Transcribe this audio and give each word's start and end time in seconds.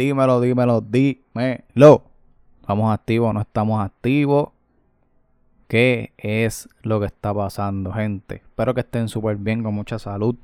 dímelo, 0.00 0.40
dímelo, 0.40 0.80
dímelo. 0.80 2.04
¿Estamos 2.62 2.94
activos 2.94 3.30
o 3.30 3.32
no 3.34 3.42
estamos 3.42 3.84
activos? 3.84 4.48
¿Qué 5.68 6.14
es 6.16 6.70
lo 6.82 7.00
que 7.00 7.06
está 7.06 7.34
pasando, 7.34 7.92
gente? 7.92 8.36
Espero 8.36 8.72
que 8.72 8.80
estén 8.80 9.08
súper 9.08 9.36
bien, 9.36 9.62
con 9.62 9.74
mucha 9.74 9.98
salud. 9.98 10.36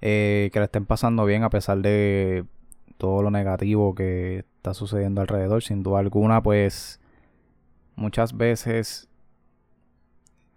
Eh, 0.00 0.48
que 0.52 0.60
le 0.60 0.66
estén 0.66 0.86
pasando 0.86 1.24
bien 1.24 1.42
a 1.42 1.50
pesar 1.50 1.78
de 1.78 2.44
todo 2.96 3.22
lo 3.22 3.32
negativo 3.32 3.96
que 3.96 4.44
está 4.56 4.74
sucediendo 4.74 5.20
alrededor. 5.22 5.62
Sin 5.64 5.82
duda 5.82 5.98
alguna, 5.98 6.40
pues 6.40 7.00
muchas 7.96 8.36
veces 8.36 9.08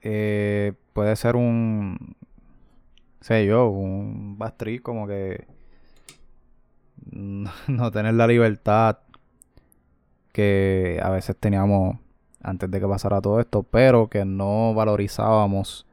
eh, 0.01 0.73
puede 0.93 1.15
ser 1.15 1.35
un, 1.35 2.15
sé 3.19 3.47
yo, 3.47 3.67
un 3.69 4.37
bastri 4.37 4.77
como 4.77 5.07
que 5.07 5.56
no 7.67 7.91
tener 7.91 8.13
la 8.13 8.27
libertad 8.27 8.99
que 10.31 10.99
a 11.01 11.09
veces 11.09 11.35
teníamos 11.35 11.97
antes 12.43 12.69
de 12.69 12.79
que 12.79 12.87
pasara 12.87 13.21
todo 13.21 13.39
esto, 13.39 13.63
pero 13.63 14.07
que 14.07 14.23
no 14.25 14.73
valorizábamos 14.73 15.85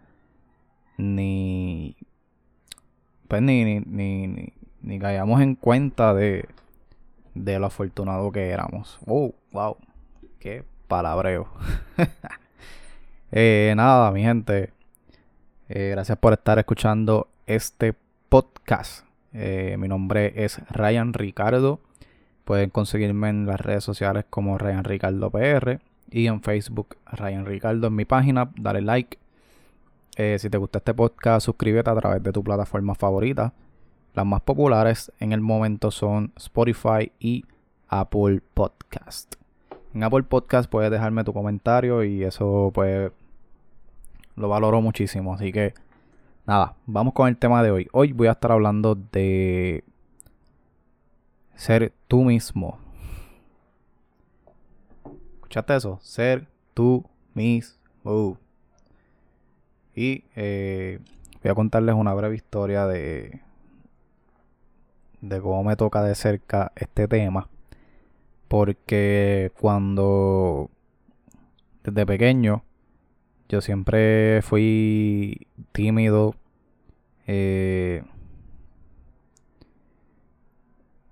ni 0.96 1.96
pues 3.28 3.42
ni 3.42 3.64
ni, 3.64 3.80
ni, 3.80 4.52
ni, 4.82 4.98
caíamos 4.98 5.40
en 5.40 5.54
cuenta 5.54 6.14
de, 6.14 6.48
de 7.34 7.58
lo 7.58 7.66
afortunado 7.66 8.30
que 8.32 8.50
éramos. 8.50 8.98
Oh, 9.06 9.34
wow, 9.52 9.76
qué 10.38 10.64
palabreo. 10.88 11.48
eh, 13.32 13.72
nada, 13.76 14.10
mi 14.12 14.22
gente. 14.22 14.72
Eh, 15.68 15.88
gracias 15.90 16.18
por 16.18 16.34
estar 16.34 16.58
escuchando 16.58 17.28
este 17.46 17.94
podcast. 18.28 19.06
Eh, 19.34 19.76
mi 19.78 19.88
nombre 19.88 20.32
es 20.36 20.60
Ryan 20.70 21.12
Ricardo. 21.12 21.80
Pueden 22.44 22.70
conseguirme 22.70 23.28
en 23.30 23.46
las 23.46 23.60
redes 23.60 23.82
sociales 23.82 24.24
como 24.30 24.58
Ryan 24.58 24.84
Ricardo 24.84 25.30
PR 25.30 25.80
y 26.10 26.28
en 26.28 26.40
Facebook 26.40 26.96
Ryan 27.10 27.44
Ricardo 27.44 27.88
en 27.88 27.96
mi 27.96 28.04
página. 28.04 28.50
Dale 28.56 28.80
like. 28.80 29.18
Eh, 30.16 30.38
si 30.38 30.48
te 30.48 30.58
gusta 30.58 30.78
este 30.78 30.94
podcast, 30.94 31.46
suscríbete 31.46 31.90
a 31.90 31.96
través 31.96 32.22
de 32.22 32.30
tu 32.30 32.44
plataforma 32.44 32.94
favorita. 32.94 33.52
Las 34.14 34.24
más 34.24 34.42
populares 34.42 35.10
en 35.18 35.32
el 35.32 35.40
momento 35.40 35.90
son 35.90 36.32
Spotify 36.36 37.10
y 37.18 37.44
Apple 37.88 38.40
Podcast. 38.54 39.34
En 39.92 40.04
Apple 40.04 40.22
Podcast 40.22 40.70
puedes 40.70 40.90
dejarme 40.92 41.24
tu 41.24 41.32
comentario 41.32 42.04
y 42.04 42.22
eso 42.22 42.70
pues 42.72 43.10
lo 44.36 44.48
valoro 44.48 44.80
muchísimo. 44.80 45.34
Así 45.34 45.50
que 45.50 45.74
nada, 46.46 46.76
vamos 46.86 47.14
con 47.14 47.28
el 47.28 47.36
tema 47.36 47.62
de 47.62 47.70
hoy. 47.70 47.88
Hoy 47.92 48.12
voy 48.12 48.28
a 48.28 48.32
estar 48.32 48.52
hablando 48.52 48.94
de 48.94 49.84
ser 51.54 51.92
tú 52.08 52.24
mismo. 52.24 52.78
¿Escuchaste 55.36 55.76
eso? 55.76 55.98
Ser 56.02 56.46
tú 56.74 57.04
mismo. 57.34 58.38
Y 59.94 60.24
eh, 60.34 61.00
voy 61.42 61.50
a 61.50 61.54
contarles 61.54 61.94
una 61.94 62.12
breve 62.14 62.36
historia 62.36 62.86
de, 62.86 63.40
de 65.20 65.40
cómo 65.40 65.64
me 65.64 65.76
toca 65.76 66.02
de 66.02 66.14
cerca 66.14 66.72
este 66.76 67.08
tema. 67.08 67.48
Porque 68.48 69.52
cuando 69.58 70.70
desde 71.82 72.06
pequeño 72.06 72.64
yo 73.48 73.60
siempre 73.60 74.42
fui 74.42 75.46
tímido. 75.72 76.34
Eh, 77.26 78.02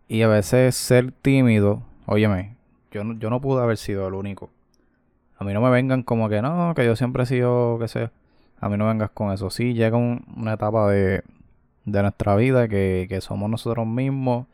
y 0.09 0.23
a 0.23 0.29
veces 0.29 0.75
ser 0.77 1.13
tímido, 1.13 1.83
óyeme, 2.07 2.57
yo 2.91 3.03
no, 3.03 3.19
yo 3.19 3.31
no 3.31 3.41
pude 3.41 3.63
haber 3.63 3.79
sido 3.79 4.09
el 4.09 4.15
único. 4.15 4.51
A 5.39 5.45
mí 5.45 5.55
no 5.55 5.61
me 5.61 5.71
vengan 5.71 6.03
como 6.03 6.29
que 6.29 6.43
no, 6.43 6.75
que 6.75 6.85
yo 6.85 6.97
siempre 6.97 7.23
he 7.23 7.27
sido, 7.27 7.79
que 7.79 7.89
sé, 7.89 8.11
a 8.61 8.69
mí 8.69 8.77
no 8.77 8.87
vengas 8.87 9.11
con 9.11 9.33
eso. 9.33 9.51
Sí, 9.51 9.75
llega 9.75 9.97
una 9.97 10.53
etapa 10.53 10.91
de, 10.91 11.25
de 11.85 12.03
nuestra 12.03 12.37
vida 12.37 12.69
que, 12.69 13.07
que 13.09 13.21
somos 13.21 13.51
nosotros 13.51 13.87
mismos, 13.87 14.47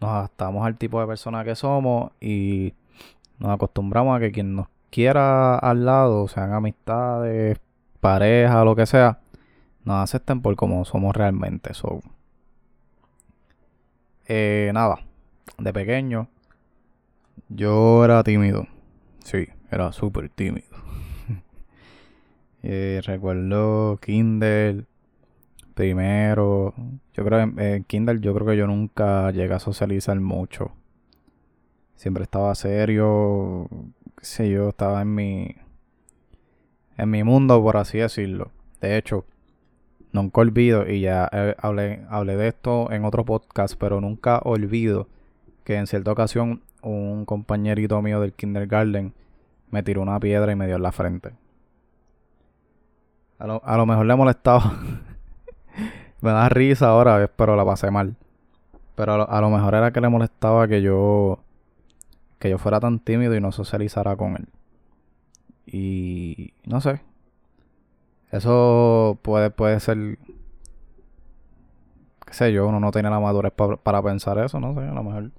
nos 0.00 0.10
adaptamos 0.10 0.66
al 0.66 0.76
tipo 0.76 1.00
de 1.00 1.06
persona 1.06 1.44
que 1.44 1.54
somos 1.54 2.10
y 2.20 2.74
nos 3.38 3.52
acostumbramos 3.52 4.16
a 4.16 4.20
que 4.20 4.32
quien 4.32 4.54
nos 4.56 4.66
quiera 4.90 5.56
al 5.56 5.84
lado, 5.84 6.28
sean 6.28 6.52
amistades, 6.52 7.58
pareja, 8.00 8.64
lo 8.64 8.76
que 8.76 8.86
sea, 8.86 9.20
nos 9.84 10.02
acepten 10.02 10.42
por 10.42 10.56
como 10.56 10.84
somos 10.84 11.16
realmente. 11.16 11.74
So, 11.74 12.00
eh, 14.26 14.70
nada, 14.74 15.00
de 15.58 15.72
pequeño 15.72 16.28
yo 17.50 18.04
era 18.04 18.22
tímido. 18.22 18.66
Sí, 19.24 19.48
era 19.70 19.92
súper 19.92 20.28
tímido. 20.28 20.68
eh, 22.62 23.00
recuerdo 23.04 23.98
Kindle, 24.00 24.86
primero. 25.74 26.74
Yo 27.12 27.24
creo 27.24 27.40
en, 27.40 27.84
Kindle 27.84 28.20
yo 28.20 28.32
creo 28.34 28.46
que 28.46 28.56
yo 28.56 28.66
nunca 28.66 29.30
llegué 29.32 29.52
a 29.54 29.58
socializar 29.58 30.18
mucho. 30.20 30.72
Siempre 31.96 32.22
estaba 32.22 32.54
serio, 32.54 33.68
sé 34.20 34.50
yo, 34.50 34.70
estaba 34.70 35.02
en 35.02 35.14
mi, 35.14 35.56
en 36.96 37.10
mi 37.10 37.24
mundo, 37.24 37.62
por 37.62 37.76
así 37.76 37.98
decirlo. 37.98 38.50
De 38.80 38.96
hecho, 38.96 39.24
nunca 40.12 40.40
olvido, 40.40 40.88
y 40.88 41.00
ya 41.00 41.28
eh, 41.32 41.54
hablé, 41.58 42.04
hablé 42.08 42.36
de 42.36 42.48
esto 42.48 42.90
en 42.90 43.04
otro 43.04 43.24
podcast, 43.24 43.74
pero 43.78 44.00
nunca 44.00 44.38
olvido 44.44 45.08
que 45.64 45.76
en 45.76 45.86
cierta 45.86 46.12
ocasión 46.12 46.62
un 46.82 47.24
compañerito 47.24 48.00
mío 48.02 48.20
del 48.20 48.32
kindergarten 48.32 49.12
me 49.70 49.82
tiró 49.82 50.02
una 50.02 50.18
piedra 50.18 50.50
y 50.52 50.56
me 50.56 50.66
dio 50.66 50.76
en 50.76 50.82
la 50.82 50.92
frente. 50.92 51.32
A 53.38 53.46
lo, 53.46 53.62
a 53.64 53.76
lo 53.76 53.86
mejor 53.86 54.06
le 54.06 54.16
molestaba. 54.16 54.74
me 56.20 56.30
da 56.30 56.48
risa 56.48 56.88
ahora, 56.88 57.30
pero 57.36 57.56
la 57.56 57.64
pasé 57.64 57.90
mal. 57.90 58.16
Pero 58.94 59.14
a 59.14 59.16
lo, 59.16 59.30
a 59.30 59.40
lo 59.40 59.50
mejor 59.50 59.74
era 59.74 59.92
que 59.92 60.00
le 60.00 60.08
molestaba 60.08 60.68
que 60.68 60.82
yo 60.82 61.38
que 62.40 62.48
yo 62.48 62.58
fuera 62.58 62.80
tan 62.80 62.98
tímido 62.98 63.36
y 63.36 63.40
no 63.40 63.52
socializara 63.52 64.16
con 64.16 64.34
él. 64.34 64.48
Y 65.66 66.54
no 66.64 66.80
sé. 66.80 67.02
Eso 68.32 69.18
puede, 69.22 69.50
puede 69.50 69.78
ser. 69.78 70.18
Qué 72.26 72.32
sé 72.32 72.52
yo, 72.52 72.66
uno 72.66 72.80
no 72.80 72.90
tiene 72.92 73.10
la 73.10 73.20
madurez 73.20 73.52
para 73.82 74.02
pensar 74.02 74.38
eso, 74.38 74.58
no 74.58 74.74
sé, 74.74 74.80
a 74.80 74.92
lo 74.92 75.02
mejor. 75.02 75.30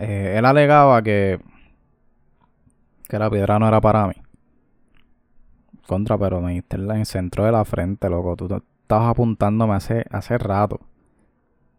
Eh, 0.00 0.34
él 0.36 0.44
alegaba 0.44 1.00
que. 1.02 1.38
que 3.08 3.18
la 3.18 3.30
piedra 3.30 3.60
no 3.60 3.68
era 3.68 3.80
para 3.80 4.08
mí. 4.08 4.14
Contra, 5.86 6.18
pero 6.18 6.40
me 6.40 6.52
diste 6.54 6.76
en 6.76 6.90
el 6.90 7.06
centro 7.06 7.44
de 7.44 7.52
la 7.52 7.64
frente, 7.64 8.10
loco. 8.10 8.34
Tú 8.34 8.46
estabas 8.82 9.08
apuntándome 9.08 9.74
hace, 9.74 10.04
hace 10.10 10.36
rato. 10.36 10.80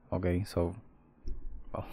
Ok, 0.09 0.27
so. 0.45 0.73
Oh 1.73 1.83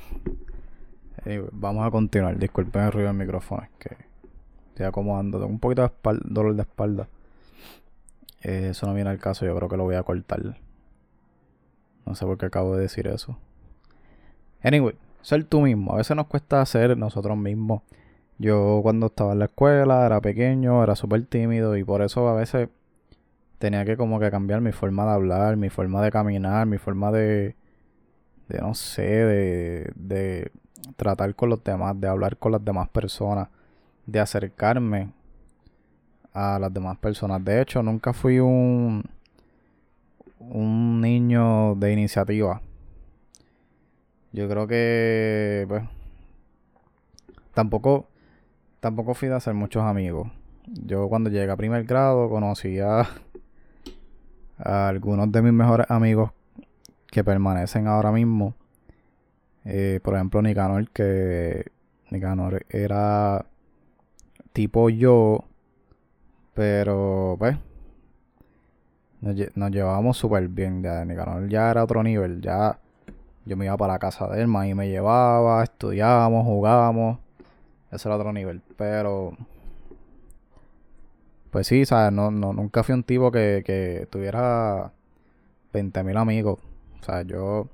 vamos 1.53 1.87
a 1.87 1.91
continuar. 1.91 2.39
Disculpen 2.39 2.83
el 2.83 2.93
ruido 2.93 3.09
del 3.09 3.17
micrófono, 3.17 3.63
es 3.63 3.71
que 3.79 3.97
estoy 4.69 4.87
acomodando. 4.87 5.39
Tengo 5.39 5.53
un 5.53 5.59
poquito 5.59 5.83
de 5.83 6.19
dolor 6.25 6.55
de 6.55 6.63
espalda. 6.63 7.09
Eh, 8.43 8.69
eso 8.71 8.87
no 8.87 8.95
viene 8.95 9.11
al 9.11 9.19
caso, 9.19 9.45
yo 9.45 9.55
creo 9.55 9.69
que 9.69 9.77
lo 9.77 9.85
voy 9.85 9.97
a 9.97 10.03
cortar. 10.03 10.57
No 12.07 12.15
sé 12.15 12.25
por 12.25 12.39
qué 12.39 12.47
acabo 12.47 12.77
de 12.77 12.83
decir 12.83 13.07
eso. 13.07 13.39
Anyway, 14.63 14.97
ser 15.23 15.45
tú 15.45 15.61
mismo. 15.61 15.93
A 15.93 15.97
veces 15.97 16.17
nos 16.17 16.27
cuesta 16.27 16.65
ser 16.67 16.97
nosotros 16.97 17.37
mismos. 17.37 17.83
Yo 18.39 18.81
cuando 18.83 19.07
estaba 19.07 19.33
en 19.33 19.41
la 19.41 19.45
escuela 19.47 20.07
era 20.07 20.21
pequeño, 20.21 20.83
era 20.83 20.97
súper 20.97 21.27
tímido 21.27 21.77
y 21.77 21.85
por 21.85 22.01
eso 22.01 22.27
a 22.29 22.35
veces 22.35 22.71
tenía 23.59 23.85
que 23.85 23.99
como 23.99 24.19
que 24.19 24.31
cambiar 24.31 24.63
mi 24.63 24.73
forma 24.73 25.05
de 25.05 25.11
hablar, 25.11 25.57
mi 25.57 25.69
forma 25.69 26.03
de 26.03 26.11
caminar, 26.11 26.67
mi 26.67 26.79
forma 26.79 27.13
de, 27.13 27.55
de 28.49 28.59
no 28.59 28.75
sé, 28.75 29.03
de, 29.03 29.93
de 29.95 30.51
tratar 30.97 31.35
con 31.35 31.51
los 31.51 31.63
demás, 31.63 32.01
de 32.01 32.09
hablar 32.09 32.37
con 32.37 32.53
las 32.53 32.65
demás 32.65 32.89
personas, 32.89 33.49
de 34.07 34.21
acercarme 34.21 35.13
a 36.33 36.59
las 36.59 36.73
demás 36.73 36.97
personas. 36.99 37.45
De 37.45 37.61
hecho, 37.61 37.83
nunca 37.83 38.13
fui 38.13 38.39
un, 38.39 39.03
niño 40.41 41.75
de 41.77 41.93
iniciativa. 41.93 42.61
Yo 44.33 44.49
creo 44.49 44.67
que, 44.67 45.65
pues, 45.69 45.83
tampoco, 47.53 48.07
tampoco 48.81 49.15
fui 49.15 49.29
de 49.29 49.35
hacer 49.35 49.55
muchos 49.55 49.83
amigos. 49.83 50.31
Yo 50.67 51.09
cuando 51.09 51.31
llegué 51.31 51.51
a 51.51 51.57
primer 51.57 51.85
grado 51.85 52.29
conocí 52.29 52.79
a, 52.79 53.09
a 54.59 54.89
algunos 54.89 55.33
de 55.33 55.43
mis 55.43 55.53
mejores 55.53 55.91
amigos 55.91 56.31
que 57.11 57.25
permanecen 57.25 57.89
ahora 57.89 58.13
mismo. 58.13 58.55
Eh, 59.65 60.01
por 60.03 60.15
ejemplo, 60.15 60.41
Nicanor, 60.43 60.91
que 60.91 61.67
Nicanor 62.11 62.65
era 62.69 63.47
tipo 64.53 64.89
yo, 64.91 65.45
pero 66.55 67.37
pues 67.39 67.57
nos, 69.21 69.71
llevábamos 69.71 70.17
súper 70.17 70.49
bien. 70.49 70.83
Ya 70.83 71.05
Nicanor 71.05 71.49
ya 71.49 71.71
era 71.71 71.85
otro 71.85 72.03
nivel, 72.03 72.41
ya, 72.41 72.79
yo 73.45 73.57
me 73.57 73.67
iba 73.67 73.77
para 73.77 73.95
la 73.95 73.99
casa 73.99 74.29
de 74.29 74.43
él, 74.43 74.49
y 74.49 74.75
me 74.75 74.89
llevaba, 74.89 75.63
estudiábamos, 75.63 76.45
jugábamos. 76.45 77.19
Ese 77.91 78.09
era 78.09 78.17
otro 78.17 78.33
nivel. 78.33 78.63
Pero. 78.77 79.37
Pues 81.51 81.67
sí, 81.67 81.85
¿sabes? 81.85 82.13
No, 82.13 82.31
no, 82.31 82.53
nunca 82.53 82.83
fui 82.85 82.95
un 82.95 83.03
tipo 83.03 83.33
que, 83.33 83.63
que 83.67 84.07
tuviera 84.11 84.93
20.000 85.73 86.17
amigos. 86.17 86.61
O 87.01 87.05
sea, 87.05 87.23
yo 87.23 87.69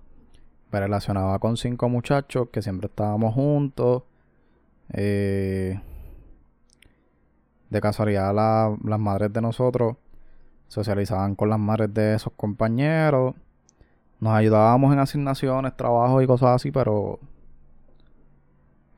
me 0.70 0.80
relacionaba 0.80 1.38
con 1.38 1.56
cinco 1.56 1.88
muchachos 1.88 2.48
que 2.50 2.62
siempre 2.62 2.88
estábamos 2.88 3.34
juntos. 3.34 4.02
Eh, 4.92 5.80
de 7.70 7.80
casualidad, 7.80 8.32
las 8.34 9.00
madres 9.00 9.32
de 9.32 9.40
nosotros 9.40 9.96
socializaban 10.68 11.34
con 11.34 11.50
las 11.50 11.58
madres 11.58 11.92
de 11.94 12.14
esos 12.14 12.32
compañeros. 12.36 13.34
Nos 14.20 14.32
ayudábamos 14.34 14.92
en 14.92 14.98
asignaciones, 15.00 15.76
trabajos 15.76 16.22
y 16.22 16.26
cosas 16.26 16.56
así, 16.56 16.70
pero 16.70 17.18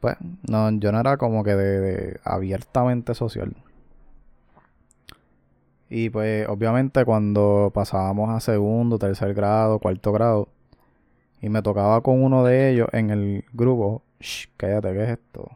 pues 0.00 0.16
no, 0.48 0.70
yo 0.78 0.92
no 0.92 1.00
era 1.00 1.16
como 1.16 1.42
que 1.42 1.54
de, 1.54 2.20
abiertamente 2.24 3.14
social. 3.14 3.56
Y 5.90 6.10
pues 6.10 6.46
obviamente 6.48 7.04
cuando 7.04 7.70
pasábamos 7.74 8.30
a 8.30 8.40
segundo, 8.40 8.98
tercer 8.98 9.34
grado, 9.34 9.78
cuarto 9.78 10.12
grado, 10.12 10.48
y 11.40 11.48
me 11.48 11.62
tocaba 11.62 12.00
con 12.02 12.22
uno 12.22 12.44
de 12.44 12.70
ellos 12.70 12.88
en 12.92 13.10
el 13.10 13.44
grupo, 13.52 14.02
Shh, 14.20 14.48
cállate, 14.56 14.92
¿qué 14.92 15.04
es 15.04 15.10
esto? 15.10 15.50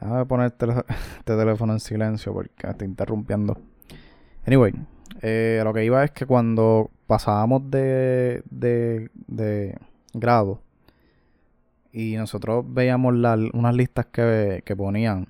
Déjame 0.00 0.26
poner 0.26 0.46
este, 0.88 1.36
teléfono 1.36 1.72
en 1.72 1.80
silencio 1.80 2.32
porque 2.32 2.66
me 2.66 2.70
está 2.70 2.84
interrumpiendo. 2.84 3.56
Anyway, 4.46 4.72
eh, 5.22 5.60
lo 5.64 5.72
que 5.72 5.84
iba 5.84 6.04
es 6.04 6.10
que 6.10 6.26
cuando 6.26 6.90
pasábamos 7.06 7.70
de, 7.70 8.42
de, 8.50 9.10
de 9.26 9.78
grado 10.12 10.60
y 11.92 12.16
nosotros 12.16 12.64
veíamos 12.68 13.14
unas 13.14 13.74
listas 13.74 14.06
que, 14.06 14.62
que 14.64 14.76
ponían 14.76 15.28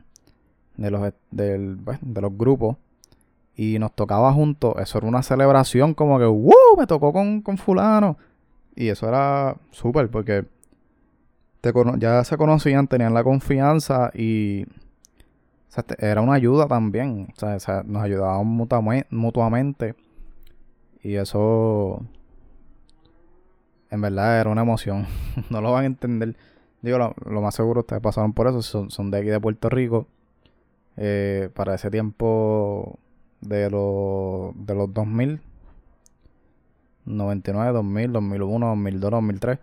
de 0.77 0.91
los, 0.91 1.13
del, 1.31 1.79
pues, 1.85 1.99
de 2.03 2.21
los 2.21 2.37
grupos 2.37 2.77
y 3.57 3.79
nos 3.79 3.95
tocaba 3.95 4.33
juntos, 4.33 4.75
eso 4.79 4.99
era 4.99 5.07
una 5.07 5.23
celebración 5.23 5.95
como 5.95 6.19
que, 6.19 6.27
¡wow! 6.27 6.77
Me 6.77 6.87
tocó 6.87 7.13
con, 7.13 7.41
con 7.41 7.57
fulano. 7.57 8.19
Y 8.75 8.89
eso 8.89 9.09
era 9.09 9.57
súper 9.71 10.11
porque 10.11 10.45
ya 11.99 12.23
se 12.25 12.37
conocían, 12.37 12.87
tenían 12.87 13.15
la 13.15 13.25
confianza 13.25 14.11
y 14.15 14.67
era 15.99 16.21
una 16.21 16.35
ayuda 16.35 16.67
también. 16.67 17.29
O 17.43 17.59
sea, 17.59 17.83
nos 17.85 18.03
ayudábamos 18.03 18.69
mutuamente. 19.11 19.95
Y 21.03 21.17
eso, 21.17 22.03
en 23.91 24.01
verdad, 24.01 24.41
era 24.41 24.51
una 24.51 24.63
emoción. 24.63 25.07
no 25.51 25.61
lo 25.61 25.73
van 25.73 25.85
a 25.85 25.87
entender. 25.87 26.37
Digo, 26.83 26.99
lo, 26.99 27.41
más 27.41 27.55
seguro 27.55 27.81
ustedes 27.81 28.03
pasaron 28.03 28.33
por 28.33 28.47
eso. 28.49 28.63
Son, 28.63 29.11
de 29.11 29.19
aquí 29.19 29.29
de 29.29 29.41
Puerto 29.41 29.69
Rico. 29.69 30.07
Eh, 30.99 31.51
para 31.55 31.75
ese 31.75 31.91
tiempo 31.91 32.99
de, 33.41 33.71
los 33.71 34.53
de 34.55 34.75
los 34.75 34.93
2000, 34.93 35.41
99, 37.05 37.73
2000, 37.73 38.13
2001, 38.13 38.67
2002, 38.67 39.11
2003 39.11 39.59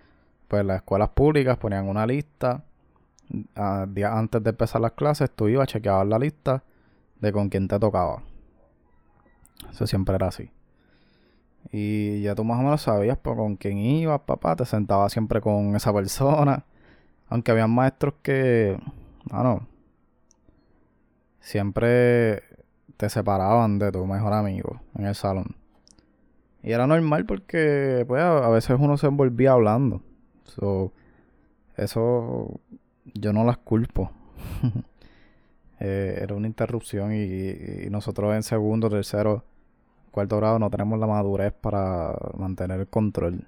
pues 0.53 0.63
las 0.63 0.77
escuelas 0.77 1.09
públicas 1.09 1.57
ponían 1.57 1.87
una 1.89 2.05
lista. 2.05 2.63
A, 3.55 3.87
días 3.89 4.11
antes 4.13 4.43
de 4.43 4.51
empezar 4.51 4.81
las 4.81 4.91
clases, 4.91 5.31
tú 5.31 5.47
ibas, 5.47 5.67
chequeabas 5.67 6.05
la 6.05 6.19
lista 6.19 6.63
de 7.19 7.31
con 7.31 7.49
quién 7.49 7.67
te 7.67 7.79
tocaba. 7.79 8.21
Eso 9.71 9.87
siempre 9.87 10.13
era 10.13 10.27
así. 10.27 10.51
Y 11.71 12.21
ya 12.21 12.35
tú 12.35 12.43
más 12.43 12.59
o 12.59 12.61
menos 12.61 12.83
sabías 12.83 13.17
pues, 13.17 13.35
con 13.35 13.55
quién 13.55 13.79
ibas, 13.79 14.21
papá. 14.21 14.55
Te 14.55 14.65
sentabas 14.65 15.11
siempre 15.11 15.41
con 15.41 15.75
esa 15.75 15.91
persona. 15.91 16.65
Aunque 17.29 17.51
habían 17.51 17.71
maestros 17.71 18.13
que, 18.21 18.77
no, 19.31 19.65
siempre 21.39 22.43
te 22.97 23.09
separaban 23.09 23.79
de 23.79 23.91
tu 23.91 24.05
mejor 24.05 24.33
amigo 24.33 24.81
en 24.95 25.05
el 25.05 25.15
salón. 25.15 25.55
Y 26.61 26.71
era 26.71 26.87
normal 26.87 27.25
porque, 27.25 28.05
pues, 28.07 28.23
a 28.23 28.49
veces 28.49 28.77
uno 28.79 28.97
se 28.97 29.07
envolvía 29.07 29.51
hablando. 29.51 30.01
So, 30.45 30.93
eso 31.75 32.59
yo 33.13 33.33
no 33.33 33.43
las 33.43 33.57
culpo. 33.57 34.11
Eh, 35.85 36.19
era 36.21 36.33
una 36.35 36.47
interrupción 36.47 37.11
y, 37.13 37.89
nosotros 37.89 38.33
en 38.35 38.43
segundo, 38.43 38.89
tercero, 38.89 39.43
cuarto 40.11 40.37
grado 40.37 40.57
no 40.57 40.69
tenemos 40.69 40.97
la 40.97 41.07
madurez 41.07 41.51
para 41.51 42.15
mantener 42.37 42.79
el 42.79 42.87
control. 42.87 43.47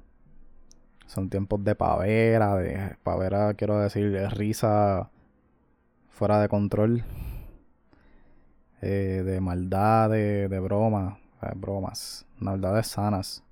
Son 1.06 1.30
tiempos 1.30 1.63
de 1.63 1.75
pavera, 1.75 2.57
de 2.57 2.97
pavera 3.03 3.53
quiero 3.53 3.80
decir, 3.80 4.12
de 4.12 4.27
risa 4.27 5.12
fuera 6.09 6.42
de 6.42 6.50
control, 6.50 7.06
eh, 8.85 9.23
de 9.23 9.41
maldad, 9.41 10.09
de, 10.09 10.47
de 10.47 10.59
broma, 10.59 11.17
eh, 11.41 11.51
bromas, 11.55 12.25
maldades 12.37 12.87
sanas 12.87 13.43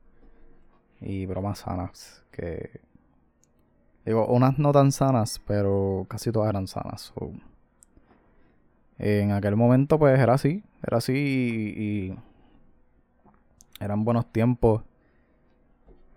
y 1.01 1.25
bromas 1.25 1.59
sanas 1.59 2.23
que 2.31 2.81
Digo, 4.05 4.27
unas 4.27 4.59
no 4.59 4.71
tan 4.73 4.91
sanas, 4.91 5.39
pero 5.47 6.05
casi 6.09 6.31
todas 6.31 6.49
eran 6.49 6.67
sanas. 6.67 7.13
en 8.99 9.31
aquel 9.31 9.55
momento, 9.55 9.97
pues 9.97 10.19
era 10.19 10.33
así. 10.33 10.63
Era 10.85 10.97
así 10.97 11.13
y, 11.13 12.15
eran 13.79 14.03
buenos 14.03 14.31
tiempos. 14.31 14.83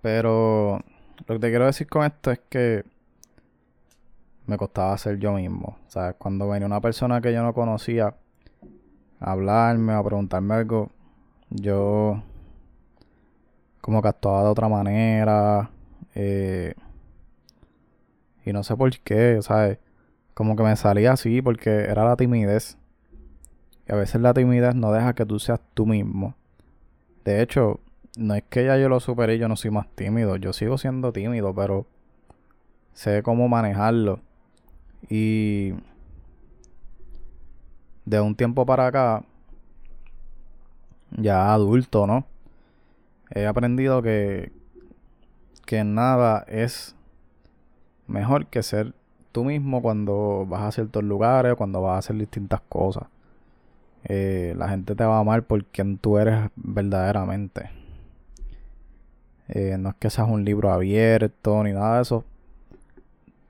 Pero 0.03 0.81
lo 1.27 1.35
que 1.35 1.39
te 1.39 1.51
quiero 1.51 1.67
decir 1.67 1.89
con 1.89 2.05
esto 2.05 2.31
es 2.33 2.41
que 2.49 2.85
me 4.47 4.57
costaba 4.57 4.97
ser 4.99 5.19
yo 5.19 5.33
mismo. 5.33 5.79
O 5.87 5.91
sea, 5.91 6.13
cuando 6.15 6.49
venía 6.49 6.67
una 6.67 6.81
persona 6.81 7.21
que 7.21 7.33
yo 7.33 7.43
no 7.43 7.55
conocía 7.55 8.15
hablarme 9.21 9.95
o 9.95 9.99
a 9.99 10.05
preguntarme 10.05 10.55
algo, 10.55 10.91
yo 11.51 12.23
como 13.81 14.03
que 14.03 14.09
actuaba 14.09 14.43
de 14.43 14.49
otra 14.49 14.69
manera. 14.69 15.71
Eh, 16.15 16.75
y 18.45 18.53
no 18.53 18.63
sé 18.63 18.77
por 18.77 18.91
qué, 19.01 19.39
¿sabes? 19.43 19.79
Como 20.35 20.57
que 20.57 20.63
me 20.63 20.77
salía 20.77 21.13
así 21.13 21.41
porque 21.41 21.71
era 21.85 22.05
la 22.05 22.17
timidez. 22.17 22.79
Y 23.89 23.93
a 23.93 23.97
veces 23.97 24.21
la 24.21 24.35
timidez 24.35 24.75
no 24.75 24.93
deja 24.93 25.15
que 25.15 25.25
tú 25.25 25.39
seas 25.39 25.61
tú 25.75 25.87
mismo. 25.87 26.35
De 27.25 27.43
hecho, 27.43 27.81
no 28.17 28.35
es 28.35 28.43
que 28.45 28.65
ya 28.65 28.77
yo 28.77 28.89
lo 28.89 29.01
superé 29.01 29.37
y 29.37 29.39
yo 29.39 29.49
no 29.49 29.57
soy 29.57 29.71
más 29.71 29.89
tímido. 29.95 30.37
Yo 30.37 30.53
sigo 30.53 30.79
siendo 30.79 31.13
tímido, 31.13 31.55
pero 31.55 31.87
sé 32.93 33.23
cómo 33.23 33.49
manejarlo. 33.49 34.21
Y 35.09 35.75
de 38.07 38.21
un 38.21 38.35
tiempo 38.35 38.65
para 38.65 38.87
acá, 38.87 39.23
ya 41.11 41.53
adulto, 41.53 42.07
¿no? 42.07 42.25
He 43.31 43.47
aprendido 43.47 44.01
que, 44.01 44.53
que 45.67 45.85
nada 45.85 46.45
es 46.49 46.95
mejor 48.07 48.47
que 48.47 48.63
ser 48.63 48.95
tú 49.33 49.45
mismo 49.45 49.83
cuando 49.83 50.47
vas 50.49 50.63
a 50.63 50.73
ciertos 50.73 51.03
lugares, 51.03 51.57
cuando 51.57 51.83
vas 51.83 51.97
a 51.97 51.99
hacer 51.99 52.17
distintas 52.17 52.61
cosas. 52.69 53.09
Eh, 54.05 54.55
la 54.57 54.69
gente 54.69 54.95
te 54.95 55.05
va 55.05 55.17
a 55.17 55.21
amar 55.21 55.43
por 55.43 55.65
quien 55.65 55.99
tú 55.99 56.19
eres 56.19 56.49
verdaderamente. 56.55 57.71
Eh, 59.49 59.77
no 59.79 59.91
es 59.91 59.95
que 59.97 60.11
seas 60.11 60.29
un 60.29 60.45
libro 60.45 60.73
abierto 60.73 61.63
ni 61.65 61.73
nada 61.73 61.97
de 61.97 62.03
eso. 62.03 62.25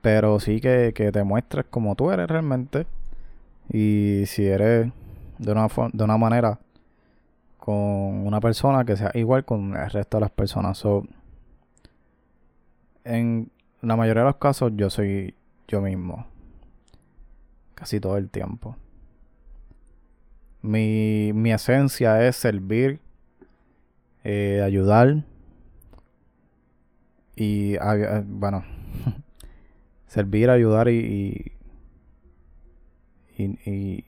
Pero 0.01 0.39
sí 0.39 0.59
que, 0.59 0.93
que 0.95 1.11
te 1.11 1.23
muestres 1.23 1.65
como 1.69 1.95
tú 1.95 2.11
eres 2.11 2.27
realmente. 2.27 2.87
Y 3.69 4.23
si 4.27 4.45
eres 4.45 4.91
de 5.37 5.51
una, 5.51 5.67
de 5.93 6.03
una 6.03 6.17
manera 6.17 6.59
con 7.57 7.75
una 7.75 8.39
persona 8.39 8.85
que 8.85 8.95
sea 8.95 9.11
igual 9.13 9.43
con 9.43 9.75
el 9.75 9.89
resto 9.89 10.17
de 10.17 10.21
las 10.21 10.31
personas. 10.31 10.77
So, 10.77 11.05
en 13.03 13.51
la 13.81 13.95
mayoría 13.95 14.23
de 14.23 14.29
los 14.29 14.37
casos 14.37 14.71
yo 14.75 14.89
soy 14.89 15.35
yo 15.67 15.81
mismo. 15.81 16.25
Casi 17.75 17.99
todo 17.99 18.17
el 18.17 18.29
tiempo. 18.29 18.75
Mi, 20.61 21.31
mi 21.33 21.51
esencia 21.51 22.25
es 22.25 22.35
servir, 22.35 22.99
eh, 24.23 24.61
ayudar 24.63 25.23
y, 27.35 27.75
eh, 27.75 28.23
bueno, 28.25 28.63
servir, 30.07 30.49
ayudar 30.49 30.89
y, 30.89 31.51
y, 33.37 34.03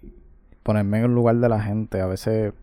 ponerme 0.64 1.00
en 1.00 1.06
el 1.06 1.14
lugar 1.14 1.38
de 1.38 1.50
la 1.50 1.62
gente. 1.62 2.02
A 2.02 2.08
veces, 2.08 2.54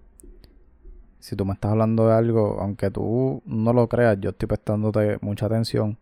si 1.20 1.36
tú 1.36 1.44
me 1.44 1.54
estás 1.54 1.72
hablando 1.72 2.08
de 2.08 2.14
algo, 2.14 2.58
aunque 2.60 2.90
tú 2.90 3.42
no 3.46 3.72
lo 3.72 3.88
creas, 3.88 4.18
yo 4.20 4.30
estoy 4.30 4.48
prestándote 4.48 5.18
mucha 5.20 5.46
atención 5.46 5.98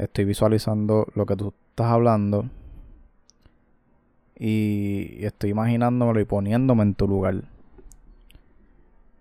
estoy 0.00 0.24
visualizando 0.24 1.06
lo 1.14 1.26
que 1.26 1.36
tú 1.36 1.52
estás 1.70 1.86
hablando 1.88 2.46
y, 4.36 5.24
estoy 5.24 5.50
imaginándomelo 5.50 6.18
y 6.20 6.24
poniéndome 6.24 6.82
en 6.82 6.94
tu 6.94 7.06
lugar. 7.06 7.42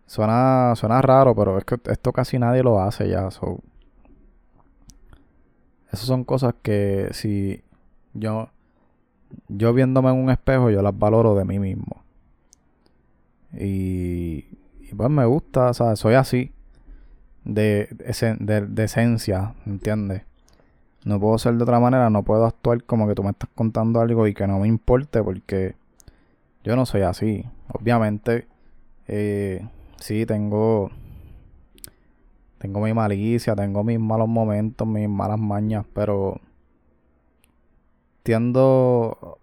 Suena, 0.06 0.74
suena 0.76 1.02
raro, 1.02 1.36
pero 1.36 1.58
es 1.58 1.66
que 1.66 1.78
esto 1.92 2.14
casi 2.14 2.40
nadie 2.40 2.64
lo 2.64 2.82
hace 2.82 3.10
ya. 3.10 3.28
esas 3.28 3.50
son 5.92 6.24
cosas 6.24 6.56
que 6.62 7.10
si 7.12 7.62
yo, 8.14 8.50
yo 9.48 9.74
viéndome 9.74 10.10
en 10.10 10.18
un 10.18 10.30
espejo, 10.30 10.70
yo 10.70 10.82
las 10.82 10.98
valoro 10.98 11.36
de 11.36 11.46
mí 11.46 11.60
mismo. 11.60 12.04
Y, 13.54 14.46
y 14.80 14.94
pues 14.96 15.10
me 15.10 15.26
gusta, 15.26 15.70
o 15.70 15.74
sea, 15.74 15.96
soy 15.96 16.16
así, 16.16 16.52
de, 17.44 17.90
de, 18.40 18.62
de 18.68 18.84
esencia, 18.84 19.56
¿entiendes? 19.66 20.24
No 21.06 21.20
puedo 21.20 21.38
ser 21.38 21.56
de 21.56 21.64
otra 21.64 21.80
manera, 21.80 22.10
no 22.10 22.24
puedo 22.24 22.46
actuar 22.46 22.84
como 22.84 23.08
que 23.08 23.16
tú 23.16 23.24
me 23.24 23.32
estás 23.32 23.50
contando 23.56 24.02
algo 24.02 24.28
y 24.28 24.34
que 24.34 24.48
no 24.48 24.60
me 24.60 24.68
importe 24.68 25.24
porque 25.24 25.76
yo 26.64 26.76
no 26.76 26.86
soy 26.86 27.02
así. 27.02 27.46
Obviamente, 27.72 28.48
eh, 29.08 29.66
sí, 29.98 30.26
tengo, 30.26 30.92
tengo 32.58 32.82
mi 32.82 32.94
malicia, 32.94 33.56
tengo 33.56 33.84
mis 33.84 34.00
malos 34.00 34.28
momentos, 34.28 34.88
mis 34.88 35.08
malas 35.08 35.40
mañas, 35.40 35.86
pero 35.94 36.42
tiendo, 38.30 39.40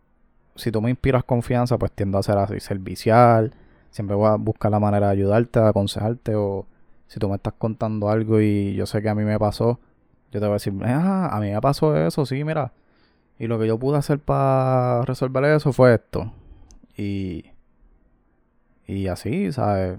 si 0.55 0.71
tú 0.71 0.81
me 0.81 0.91
inspiras 0.91 1.25
confianza, 1.25 1.77
pues 1.77 1.91
tiendo 1.91 2.19
a 2.19 2.23
ser 2.23 2.39
así, 2.39 2.61
servicial, 2.61 3.53
siempre 3.91 4.15
voy 4.15 4.29
a 4.29 4.37
buscar 4.37 4.71
la 4.71 4.79
manera 4.79 5.09
de 5.09 5.13
ayudarte, 5.15 5.59
de 5.59 5.67
aconsejarte 5.67 6.37
o 6.37 6.67
si 7.09 7.19
tú 7.19 7.29
me 7.29 7.35
estás 7.35 7.55
contando 7.59 8.09
algo 8.11 8.41
y 8.41 8.77
yo 8.77 8.87
sé 8.87 9.03
que 9.03 9.09
a 9.09 9.17
mí 9.17 9.25
me 9.25 9.41
pasó, 9.41 9.81
yo 10.31 10.39
te 10.39 10.47
voy 10.47 10.51
a 10.51 10.53
decir, 10.53 10.73
ah, 10.85 11.31
a 11.33 11.41
mí 11.41 11.51
me 11.51 11.61
pasó 11.61 11.97
eso, 11.97 12.25
sí, 12.27 12.45
mira. 12.45 12.71
Y 13.41 13.49
lo 13.49 13.59
que 13.59 13.67
yo 13.67 13.77
pude 13.77 13.99
hacer 13.99 14.21
para 14.21 15.03
resolver 15.03 15.43
eso 15.47 15.73
fue 15.73 15.95
esto. 15.95 16.33
Y. 16.97 17.47
Y 18.87 19.09
así, 19.09 19.51
¿sabes? 19.51 19.99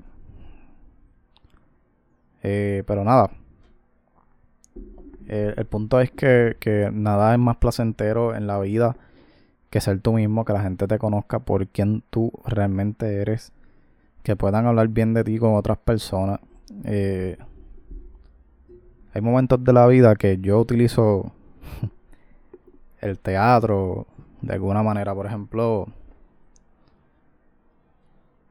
Eh, 2.41 2.85
pero 2.87 3.03
nada. 3.03 3.31
El 5.27 5.65
punto 5.65 5.99
es 5.99 6.11
que, 6.11 6.57
que 6.59 6.89
nada 6.91 7.33
es 7.33 7.39
más 7.39 7.57
placentero 7.57 8.35
en 8.35 8.47
la 8.47 8.59
vida 8.59 8.95
que 9.69 9.81
ser 9.81 9.99
tú 9.99 10.13
mismo, 10.13 10.45
que 10.45 10.53
la 10.53 10.61
gente 10.61 10.87
te 10.87 10.97
conozca 10.97 11.39
por 11.39 11.67
quien 11.67 12.03
tú 12.09 12.31
realmente 12.45 13.21
eres, 13.21 13.51
que 14.23 14.35
puedan 14.35 14.65
hablar 14.65 14.87
bien 14.89 15.13
de 15.13 15.23
ti 15.23 15.37
con 15.37 15.55
otras 15.55 15.77
personas. 15.77 16.39
Eh, 16.85 17.37
hay 19.13 19.21
momentos 19.21 19.63
de 19.63 19.73
la 19.73 19.87
vida 19.87 20.15
que 20.15 20.37
yo 20.37 20.59
utilizo 20.59 21.31
el 23.01 23.19
teatro 23.19 24.07
de 24.41 24.53
alguna 24.53 24.83
manera. 24.83 25.13
Por 25.13 25.25
ejemplo, 25.25 25.87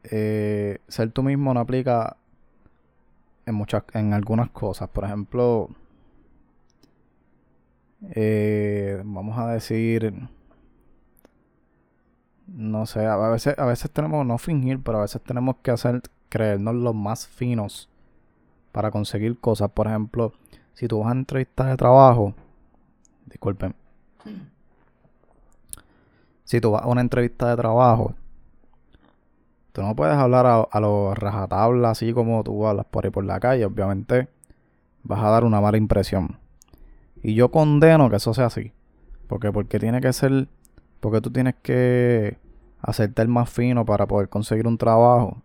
eh, 0.05 0.79
ser 0.89 1.11
tú 1.13 1.23
mismo 1.23 1.55
no 1.55 1.61
aplica 1.61 2.17
en 3.47 3.55
muchas, 3.55 3.85
en 3.95 4.13
algunas 4.13 4.51
cosas. 4.51 4.89
Por 4.89 5.05
ejemplo, 5.05 5.71
eh, 8.15 9.03
vamos 9.05 9.39
a 9.39 9.49
decir, 9.49 10.13
no 12.47 12.87
sé, 12.87 13.07
a 13.07 13.17
veces, 13.17 13.59
a 13.59 13.65
veces 13.65 13.91
tenemos 13.91 14.25
no 14.25 14.39
fingir, 14.39 14.83
pero 14.83 14.99
a 14.99 15.03
veces 15.03 15.23
tenemos 15.23 15.57
que 15.63 15.71
hacer 15.71 16.03
creernos 16.29 16.75
los 16.75 16.95
más 16.95 17.27
finos 17.27 17.89
para 18.73 18.91
conseguir 18.91 19.39
cosas. 19.39 19.71
Por 19.71 19.87
ejemplo, 19.87 20.33
si 20.75 20.87
tú 20.89 21.01
vas 21.01 21.09
a 21.09 21.13
entrevistas 21.13 21.67
de 21.69 21.77
trabajo, 21.77 22.35
disculpen, 23.27 23.75
si 26.45 26.61
tú 26.61 26.73
vas 26.73 26.83
a 26.83 26.87
una 26.87 27.01
entrevista 27.01 27.51
de 27.51 27.57
trabajo, 27.57 28.15
tú 29.73 29.83
no 29.83 29.97
puedes 29.97 30.17
hablar 30.17 30.47
a, 30.47 30.61
a 30.61 30.81
los 30.81 31.19
rajatabla 31.19 31.91
así 31.91 32.13
como 32.13 32.43
tú 32.45 32.67
hablas 32.67 32.87
por 32.87 33.05
ahí 33.05 33.11
por 33.11 33.25
la 33.25 33.41
calle. 33.41 33.65
Obviamente 33.65 34.29
vas 35.03 35.23
a 35.23 35.31
dar 35.31 35.45
una 35.45 35.61
mala 35.61 35.77
impresión. 35.77 36.39
Y 37.27 37.35
yo 37.35 37.51
condeno 37.51 38.09
que 38.09 38.17
eso 38.17 38.33
sea 38.35 38.47
así. 38.47 38.71
Porque, 39.27 39.51
porque 39.51 39.81
tiene 39.81 40.01
que 40.01 40.13
ser, 40.13 40.47
porque 41.01 41.21
tú 41.21 41.33
tienes 41.33 41.57
que 41.61 42.39
hacerte 42.81 43.21
el 43.21 43.27
más 43.27 43.51
fino 43.51 43.85
para 43.85 44.07
poder 44.07 44.29
conseguir 44.29 44.69
un 44.69 44.79
trabajo 44.79 45.43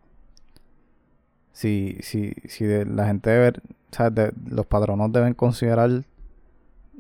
si, 1.54 1.98
si, 2.04 2.34
si 2.48 2.68
la 2.86 3.08
gente 3.08 3.32
debe, 3.32 3.60
¿sabes? 3.90 4.32
los 4.46 4.68
patronos 4.68 5.12
deben 5.12 5.34
considerar 5.34 6.04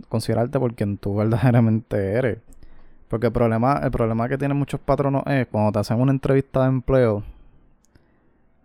considerarte 0.09 0.59
por 0.59 0.73
quien 0.73 0.97
tú 0.97 1.15
verdaderamente 1.17 2.13
eres. 2.13 2.39
Porque 3.07 3.27
el 3.27 3.33
problema, 3.33 3.81
el 3.83 3.91
problema 3.91 4.27
que 4.27 4.39
tienen 4.39 4.57
muchos 4.57 4.79
patronos 4.79 5.21
es 5.27 5.45
cuando 5.45 5.73
te 5.73 5.77
hacen 5.77 6.01
una 6.01 6.11
entrevista 6.11 6.61
de 6.61 6.69
empleo, 6.69 7.23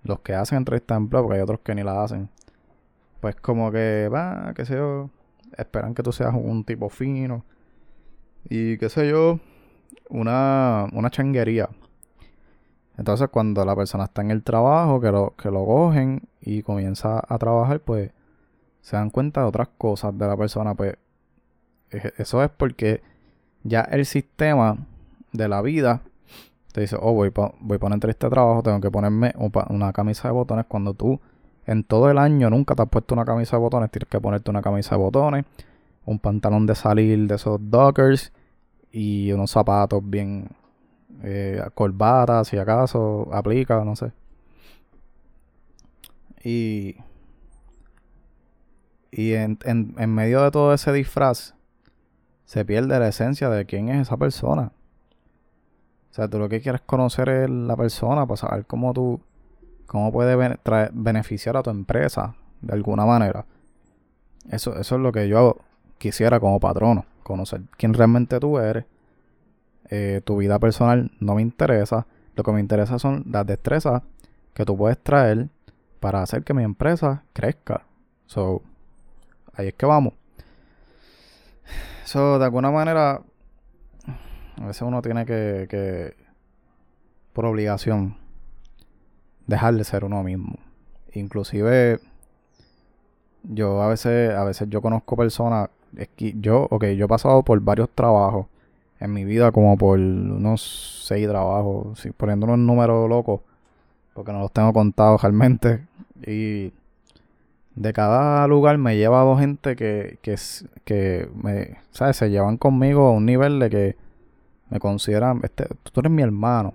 los 0.03 0.21
que 0.21 0.35
hacen 0.35 0.57
entrevista 0.57 0.95
de 0.95 1.01
empleo, 1.01 1.25
porque 1.25 1.37
hay 1.37 1.43
otros 1.43 1.61
que 1.61 1.75
ni 1.75 1.83
la 1.83 2.03
hacen, 2.03 2.31
pues 3.21 3.37
como 3.37 3.71
que, 3.71 4.09
va, 4.11 4.55
qué 4.55 4.65
sé 4.65 4.77
yo, 4.77 5.11
esperan 5.57 5.95
que 5.95 6.03
tú 6.03 6.13
seas 6.13 6.35
un 6.35 6.65
tipo 6.65 6.89
fino 6.89 7.45
y 8.49 8.79
qué 8.79 8.89
sé 8.89 9.09
yo, 9.09 9.41
una, 10.09 10.87
una 10.93 11.11
changuería. 11.11 11.69
Entonces, 12.97 13.29
cuando 13.29 13.65
la 13.65 13.77
persona 13.77 14.05
está 14.05 14.23
en 14.23 14.31
el 14.31 14.43
trabajo, 14.43 15.01
que 15.01 15.11
lo, 15.11 15.35
que 15.37 15.51
lo 15.51 15.65
cogen 15.67 16.23
y 16.41 16.63
comienza 16.63 17.23
a 17.27 17.39
trabajar, 17.39 17.81
pues 17.81 18.11
se 18.81 18.97
dan 18.97 19.11
cuenta 19.11 19.43
de 19.43 19.49
otras 19.49 19.69
cosas 19.77 20.17
de 20.17 20.27
la 20.27 20.37
persona. 20.37 20.75
Pues 20.75 20.97
eso 21.91 22.43
es 22.43 22.51
porque 22.51 23.03
ya 23.65 23.81
el 23.83 24.07
sistema 24.07 24.79
de 25.33 25.49
la 25.49 25.61
vida 25.61 26.03
te 26.73 26.83
dice, 26.83 26.97
oh, 27.01 27.13
voy, 27.13 27.33
voy 27.61 27.77
a 27.77 27.79
poner 27.79 27.97
entrevista 27.97 28.29
de 28.29 28.31
trabajo, 28.31 28.63
tengo 28.63 28.81
que 28.81 28.91
ponerme 28.91 29.35
una 29.69 29.93
camisa 29.93 30.29
de 30.29 30.33
botones. 30.33 30.67
Cuando 30.67 30.95
tú 30.95 31.21
en 31.67 31.85
todo 31.85 32.11
el 32.11 32.19
año 32.19 32.49
nunca 32.49 32.75
te 32.75 32.83
has 32.83 32.89
puesto 32.89 33.15
una 33.15 33.25
camisa 33.25 33.57
de 33.57 33.61
botones, 33.61 33.91
tienes 33.91 34.09
que 34.09 34.21
ponerte 34.21 34.51
una 34.51 34.63
camisa 34.63 34.95
de 34.95 35.03
botones, 35.03 35.45
un 36.05 36.19
pantalón 36.19 36.67
de 36.67 36.75
salir 36.75 37.27
de 37.27 37.35
esos 37.35 37.59
dockers 37.61 38.33
y 38.93 39.33
unos 39.33 39.51
zapatos 39.51 40.01
bien 40.09 40.49
eh, 41.23 41.61
corbata, 41.75 42.45
si 42.45 42.57
acaso, 42.57 43.29
aplica, 43.33 43.85
no 43.85 43.97
sé. 43.97 44.13
Y, 46.45 46.97
y 49.11 49.33
en, 49.33 49.59
en, 49.65 50.15
medio 50.15 50.43
de 50.43 50.51
todo 50.53 50.73
ese 50.73 50.93
disfraz, 50.93 51.55
se 52.45 52.65
pierde 52.65 52.99
la 53.01 53.09
esencia 53.09 53.51
de 53.51 53.67
quién 53.67 53.89
es 53.89 54.03
esa 54.03 54.17
persona. 54.17 54.73
O 56.11 56.15
sea, 56.15 56.29
tú 56.29 56.39
lo 56.39 56.49
que 56.49 56.61
quieres 56.61 56.81
conocer 56.83 57.29
es 57.29 57.51
la 57.51 57.77
persona 57.77 58.25
para 58.27 58.37
saber 58.37 58.67
cómo 58.67 58.95
tú, 58.95 59.21
cómo 59.87 60.13
puede 60.13 60.59
beneficiar 60.93 61.57
a 61.57 61.63
tu 61.63 61.71
empresa 61.71 62.35
de 62.61 62.73
alguna 62.73 63.05
manera. 63.07 63.45
Eso, 64.51 64.79
eso 64.79 64.95
es 64.97 65.01
lo 65.01 65.13
que 65.13 65.29
yo 65.29 65.57
quisiera 65.99 66.41
como 66.41 66.61
patrono, 66.61 67.05
conocer 67.23 67.63
quién 67.77 67.95
realmente 67.95 68.39
tú 68.39 68.59
eres 68.59 68.85
eh, 69.89 70.21
tu 70.25 70.37
vida 70.39 70.59
personal 70.59 71.13
no 71.21 71.35
me 71.35 71.43
interesa. 71.43 72.07
Lo 72.35 72.43
que 72.43 72.53
me 72.53 72.61
interesa 72.61 72.99
son 72.99 73.25
las 73.31 73.47
destrezas 73.47 74.03
que 74.53 74.65
tú 74.65 74.77
puedes 74.77 74.99
traer 74.99 75.49
para 76.01 76.23
hacer 76.23 76.43
que 76.45 76.55
mi 76.55 76.65
empresa 76.65 77.25
crezca. 77.33 77.85
So, 78.27 78.63
ahí 79.55 79.69
es 79.69 79.75
que 79.75 79.87
vamos. 79.87 80.15
So, 82.05 82.39
de 82.39 82.45
alguna 82.45 82.71
manera, 82.71 83.23
a 84.61 84.67
veces 84.67 84.83
uno 84.83 85.03
tiene 85.03 85.25
que, 85.25 85.67
que 85.69 86.17
por 87.33 87.47
obligación, 87.47 88.17
dejar 89.47 89.75
de 89.75 89.85
ser 89.85 90.05
uno 90.05 90.23
mismo. 90.23 90.57
Inclusive, 91.13 92.01
yo 93.43 93.83
a 93.83 93.89
veces, 93.89 94.35
a 94.35 94.45
veces 94.45 94.69
yo 94.69 94.83
conozco 94.83 95.17
personas, 95.17 95.71
es 95.97 96.09
que 96.17 96.35
yo, 96.41 96.67
ok, 96.71 96.85
yo 96.97 97.07
he 97.07 97.09
pasado 97.09 97.43
por 97.43 97.61
varios 97.61 97.89
trabajos 97.91 98.47
en 99.01 99.13
mi 99.13 99.25
vida 99.25 99.53
como 99.53 99.77
por 99.77 99.99
unos 99.99 101.05
seis 101.07 101.29
trabajos, 101.29 101.99
si 102.01 102.11
poniendo 102.11 102.47
un 102.47 102.67
número 102.67 103.09
loco, 103.09 103.43
porque 104.15 104.33
no 104.33 104.41
los 104.41 104.53
tengo 104.53 104.73
contados 104.73 105.23
realmente. 105.23 105.87
Y 106.27 106.73
de 107.75 107.93
cada 107.93 108.47
lugar 108.47 108.79
me 108.79 108.97
lleva 108.97 109.23
dos 109.23 109.39
gente 109.39 109.77
que, 109.77 110.19
que, 110.23 110.37
que 110.85 111.29
me, 111.35 111.77
¿sabes? 111.91 112.17
Se 112.17 112.31
llevan 112.31 112.57
conmigo 112.57 113.09
a 113.09 113.13
un 113.13 113.27
nivel 113.27 113.59
de 113.59 113.71
que 113.71 113.97
me 114.71 114.81
consideran, 114.81 115.41
este, 115.45 115.67
tú 115.93 116.01
eres 116.01 116.11
mi 116.11 116.23
hermano. 116.23 116.75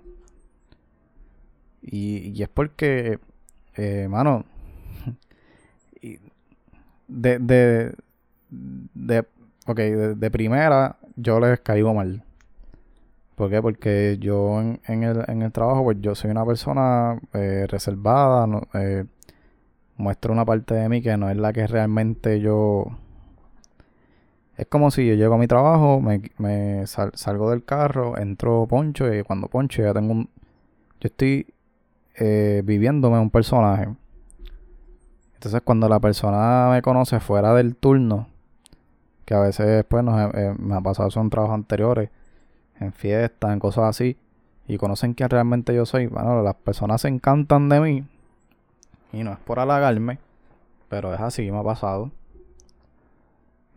Y, 1.82 2.40
es 2.42 2.48
porque, 2.48 3.18
eh, 3.76 4.06
mano, 4.08 4.44
de, 7.08 7.38
de, 7.38 7.94
de, 8.50 9.18
ok, 9.66 9.78
de 9.78 10.30
primera 10.30 10.96
yo 11.16 11.40
les 11.40 11.60
caigo 11.60 11.94
mal. 11.94 12.24
¿Por 13.34 13.50
qué? 13.50 13.62
Porque 13.62 14.18
yo 14.20 14.60
en, 14.60 14.80
en, 14.86 15.02
el, 15.02 15.24
en 15.28 15.42
el 15.42 15.52
trabajo, 15.52 15.84
pues 15.84 15.98
yo 16.00 16.14
soy 16.14 16.30
una 16.30 16.44
persona 16.44 17.18
eh, 17.32 17.66
reservada, 17.68 18.46
eh, 18.74 19.04
muestro 19.96 20.32
una 20.32 20.44
parte 20.44 20.74
de 20.74 20.88
mí 20.88 21.02
que 21.02 21.16
no 21.16 21.30
es 21.30 21.36
la 21.36 21.52
que 21.52 21.66
realmente 21.66 22.40
yo... 22.40 22.86
Es 24.56 24.66
como 24.66 24.90
si 24.90 25.06
yo 25.06 25.14
llego 25.14 25.34
a 25.34 25.38
mi 25.38 25.46
trabajo, 25.48 26.00
me, 26.00 26.30
me 26.38 26.86
salgo 26.86 27.50
del 27.50 27.64
carro, 27.64 28.18
entro 28.18 28.66
poncho 28.68 29.12
y 29.12 29.22
cuando 29.22 29.48
poncho 29.48 29.82
ya 29.82 29.94
tengo 29.94 30.12
un... 30.12 30.28
Yo 31.00 31.08
estoy 31.08 31.46
eh, 32.16 32.62
viviéndome 32.64 33.18
un 33.18 33.30
personaje. 33.30 33.88
Entonces 35.34 35.60
cuando 35.64 35.88
la 35.88 36.00
persona 36.00 36.68
me 36.70 36.82
conoce 36.82 37.20
fuera 37.20 37.54
del 37.54 37.76
turno, 37.76 38.28
que 39.24 39.34
a 39.34 39.40
veces 39.40 39.84
pues 39.88 40.04
me 40.04 40.74
ha 40.74 40.80
pasado 40.80 41.10
son 41.10 41.30
trabajos 41.30 41.54
anteriores, 41.54 42.10
en 42.78 42.92
fiestas, 42.92 43.52
en 43.52 43.58
cosas 43.58 43.84
así, 43.84 44.16
y 44.66 44.76
conocen 44.76 45.14
quién 45.14 45.30
realmente 45.30 45.74
yo 45.74 45.86
soy. 45.86 46.06
Bueno, 46.06 46.42
las 46.42 46.54
personas 46.54 47.00
se 47.00 47.08
encantan 47.08 47.68
de 47.68 47.80
mí, 47.80 48.04
y 49.12 49.22
no 49.22 49.32
es 49.32 49.38
por 49.38 49.58
halagarme, 49.60 50.18
pero 50.88 51.12
es 51.14 51.20
así, 51.20 51.50
me 51.50 51.58
ha 51.58 51.62
pasado. 51.62 52.10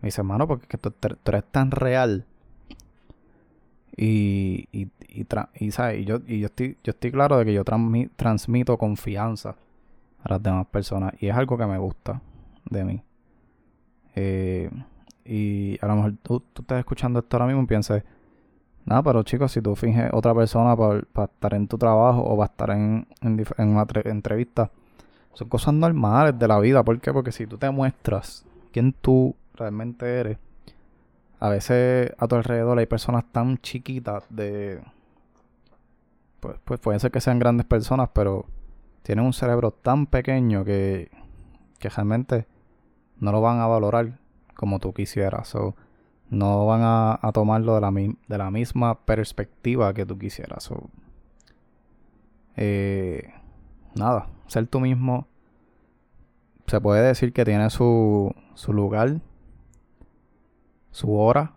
Me 0.00 0.08
dice, 0.08 0.20
hermano, 0.20 0.46
porque 0.46 0.66
que 0.66 0.78
tú, 0.78 0.92
eres 1.26 1.44
tan 1.50 1.70
real. 1.70 2.24
Y, 3.96 4.68
y, 4.72 4.88
y, 5.16 5.64
y, 5.64 5.70
¿sabes? 5.70 6.00
y, 6.00 6.04
yo, 6.04 6.20
y 6.26 6.40
yo, 6.40 6.46
estoy, 6.46 6.76
yo 6.84 6.90
estoy 6.90 7.10
claro 7.10 7.38
de 7.38 7.44
que 7.44 7.52
yo 7.54 7.64
transmito 7.64 8.76
confianza 8.76 9.56
a 10.22 10.28
las 10.28 10.42
demás 10.42 10.66
personas. 10.66 11.14
Y 11.20 11.28
es 11.28 11.36
algo 11.36 11.56
que 11.56 11.66
me 11.66 11.78
gusta 11.78 12.20
de 12.68 12.84
mí. 12.84 13.02
Eh, 14.14 14.70
y 15.24 15.78
a 15.80 15.86
lo 15.86 15.96
mejor 15.96 16.14
tú, 16.22 16.40
tú 16.52 16.62
estás 16.62 16.78
escuchando 16.78 17.18
esto 17.18 17.36
ahora 17.36 17.46
mismo 17.46 17.62
y 17.62 17.66
pienses, 17.66 18.02
nada, 18.84 19.02
pero 19.02 19.22
chicos, 19.22 19.52
si 19.52 19.60
tú 19.60 19.74
finges 19.74 20.10
otra 20.12 20.34
persona 20.34 20.76
para, 20.76 21.24
estar 21.24 21.54
en 21.54 21.68
tu 21.68 21.76
trabajo 21.76 22.22
o 22.22 22.36
para 22.36 22.50
estar 22.50 22.70
en, 22.70 23.06
en, 23.20 23.68
una 23.68 23.86
entrevista, 24.04 24.70
son 25.34 25.48
cosas 25.48 25.74
normales 25.74 26.38
de 26.38 26.48
la 26.48 26.58
vida. 26.60 26.82
¿Por 26.82 27.00
qué? 27.00 27.12
Porque 27.12 27.32
si 27.32 27.46
tú 27.46 27.58
te 27.58 27.68
muestras 27.70 28.44
quién 28.72 28.92
tú 28.92 29.34
realmente 29.54 30.06
eres, 30.06 30.38
a 31.40 31.50
veces 31.50 32.12
a 32.18 32.26
tu 32.26 32.36
alrededor 32.36 32.78
hay 32.78 32.86
personas 32.86 33.24
tan 33.30 33.58
chiquitas 33.58 34.24
de... 34.30 34.80
Pues, 36.46 36.60
pues 36.64 36.80
pueden 36.80 37.00
ser 37.00 37.10
que 37.10 37.20
sean 37.20 37.40
grandes 37.40 37.66
personas, 37.66 38.10
pero 38.12 38.46
tienen 39.02 39.24
un 39.24 39.32
cerebro 39.32 39.72
tan 39.72 40.06
pequeño 40.06 40.64
que, 40.64 41.10
realmente 41.80 42.46
no 43.18 43.32
lo 43.32 43.40
van 43.40 43.58
a 43.58 43.66
valorar 43.66 44.20
como 44.54 44.78
tú 44.78 44.92
quisieras. 44.92 45.54
O 45.56 45.74
no 46.30 46.66
van 46.66 46.82
a, 46.84 47.30
tomarlo 47.34 47.74
de 47.74 47.80
la, 47.80 47.90
de 47.90 48.38
la, 48.38 48.50
misma 48.52 49.04
perspectiva 49.04 49.92
que 49.92 50.06
tú 50.06 50.18
quisieras. 50.18 50.70
O, 50.70 50.88
eh, 52.56 53.32
nada, 53.96 54.28
ser 54.46 54.68
tú 54.68 54.78
mismo 54.78 55.26
se 56.68 56.80
puede 56.80 57.02
decir 57.02 57.32
que 57.32 57.44
tiene 57.44 57.70
su, 57.70 58.32
su 58.54 58.72
lugar, 58.72 59.20
su 60.92 61.12
hora, 61.12 61.54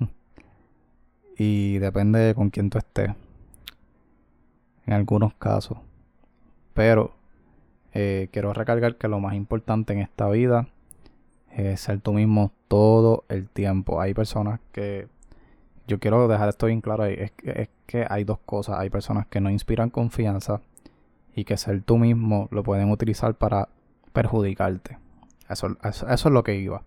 y 1.38 1.78
depende 1.78 2.34
con 2.34 2.50
quién 2.50 2.70
tú 2.70 2.78
estés. 2.78 3.10
En 4.86 4.94
algunos 4.94 5.34
casos. 5.34 5.78
Pero 6.74 7.12
eh, 7.92 8.28
quiero 8.32 8.52
recargar 8.52 8.96
que 8.96 9.08
lo 9.08 9.20
más 9.20 9.34
importante 9.34 9.92
en 9.92 10.00
esta 10.00 10.28
vida 10.28 10.68
es 11.50 11.80
ser 11.80 12.00
tú 12.00 12.12
mismo 12.12 12.52
todo 12.68 13.24
el 13.28 13.48
tiempo. 13.48 14.00
Hay 14.00 14.14
personas 14.14 14.60
que 14.72 15.08
yo 15.86 15.98
quiero 15.98 16.26
dejar 16.28 16.48
esto 16.48 16.66
bien 16.66 16.80
claro. 16.80 17.04
Es, 17.04 17.32
es 17.44 17.68
que 17.86 18.06
hay 18.08 18.24
dos 18.24 18.38
cosas. 18.44 18.78
Hay 18.78 18.90
personas 18.90 19.26
que 19.26 19.40
no 19.40 19.50
inspiran 19.50 19.90
confianza 19.90 20.60
y 21.34 21.44
que 21.44 21.56
ser 21.56 21.82
tú 21.82 21.98
mismo 21.98 22.48
lo 22.50 22.62
pueden 22.62 22.90
utilizar 22.90 23.34
para 23.34 23.68
perjudicarte. 24.12 24.98
Eso, 25.48 25.76
eso, 25.82 26.06
es 26.08 26.24
lo 26.24 26.42
que 26.42 26.56
iba. 26.56 26.82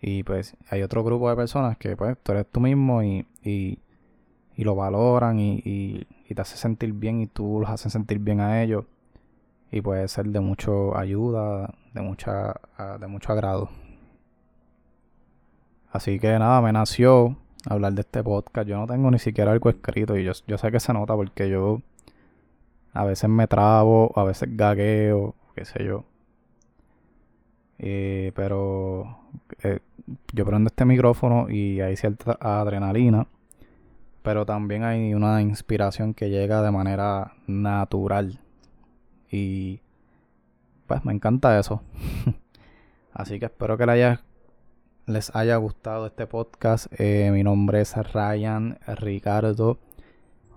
Y 0.00 0.22
pues 0.22 0.56
hay 0.70 0.82
otro 0.82 1.02
grupo 1.04 1.28
de 1.28 1.36
personas 1.36 1.76
que 1.78 1.96
pues 1.96 2.16
tú 2.22 2.32
eres 2.32 2.46
tú 2.50 2.60
mismo 2.60 3.02
y, 3.02 3.26
y, 3.42 3.78
lo 4.56 4.74
valoran 4.74 5.38
y, 5.38 6.06
y, 6.28 6.34
te 6.34 6.40
hace 6.40 6.56
sentir 6.56 6.92
bien 6.92 7.20
y 7.20 7.26
tú 7.26 7.60
los 7.60 7.70
haces 7.70 7.92
sentir 7.92 8.18
bien 8.18 8.40
a 8.40 8.62
ellos. 8.62 8.84
Y 9.70 9.80
puede 9.80 10.06
ser 10.08 10.26
de 10.26 10.40
mucho 10.40 10.96
ayuda, 10.96 11.74
de, 11.92 12.00
mucha, 12.00 12.60
de 13.00 13.06
mucho 13.06 13.32
agrado. 13.32 13.68
Así 15.90 16.18
que 16.20 16.38
nada, 16.38 16.60
me 16.60 16.72
nació 16.72 17.36
hablar 17.68 17.94
de 17.94 18.02
este 18.02 18.22
podcast. 18.22 18.68
Yo 18.68 18.76
no 18.76 18.86
tengo 18.86 19.10
ni 19.10 19.18
siquiera 19.18 19.52
algo 19.52 19.70
escrito 19.70 20.16
y 20.16 20.24
yo, 20.24 20.32
yo 20.46 20.58
sé 20.58 20.70
que 20.70 20.80
se 20.80 20.92
nota 20.92 21.14
porque 21.14 21.48
yo 21.48 21.80
a 22.92 23.04
veces 23.04 23.28
me 23.28 23.46
trabo, 23.46 24.12
a 24.16 24.24
veces 24.24 24.56
gagueo, 24.56 25.34
qué 25.54 25.64
sé 25.64 25.84
yo. 25.84 26.04
Eh, 27.78 28.32
pero 28.34 29.18
yo 30.32 30.46
prendo 30.46 30.68
este 30.68 30.84
micrófono 30.84 31.50
y 31.50 31.80
hay 31.80 31.96
cierta 31.96 32.38
adrenalina. 32.40 33.26
Pero 34.26 34.44
también 34.44 34.82
hay 34.82 35.14
una 35.14 35.40
inspiración 35.40 36.12
que 36.12 36.30
llega 36.30 36.60
de 36.60 36.72
manera 36.72 37.34
natural. 37.46 38.40
Y 39.30 39.78
pues 40.88 41.04
me 41.04 41.12
encanta 41.12 41.56
eso. 41.56 41.80
Así 43.12 43.38
que 43.38 43.44
espero 43.44 43.78
que 43.78 44.18
les 45.06 45.36
haya 45.36 45.56
gustado 45.58 46.06
este 46.06 46.26
podcast. 46.26 46.88
Eh, 46.98 47.30
mi 47.32 47.44
nombre 47.44 47.80
es 47.80 47.94
Ryan 47.96 48.80
Ricardo. 48.96 49.78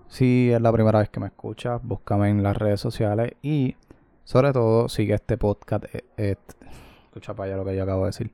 Si 0.08 0.50
es 0.50 0.60
la 0.60 0.72
primera 0.72 0.98
vez 0.98 1.08
que 1.08 1.20
me 1.20 1.28
escuchas, 1.28 1.80
búscame 1.80 2.28
en 2.28 2.42
las 2.42 2.56
redes 2.56 2.80
sociales 2.80 3.34
y 3.40 3.76
sobre 4.24 4.52
todo 4.52 4.88
sigue 4.88 5.14
este 5.14 5.38
podcast. 5.38 5.84
Escucha 6.16 7.34
para 7.34 7.52
allá 7.52 7.56
lo 7.58 7.64
que 7.64 7.76
yo 7.76 7.84
acabo 7.84 8.00
de 8.00 8.08
decir. 8.08 8.32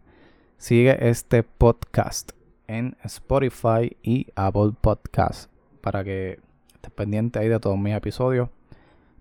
Sigue 0.56 1.10
este 1.10 1.42
podcast 1.42 2.32
en 2.68 2.96
Spotify 3.04 3.96
y 4.02 4.26
Apple 4.34 4.72
Podcast 4.80 5.50
para 5.80 6.04
que 6.04 6.40
estés 6.74 6.92
pendiente 6.92 7.38
ahí 7.38 7.48
de 7.48 7.60
todos 7.60 7.78
mis 7.78 7.94
episodios. 7.94 8.48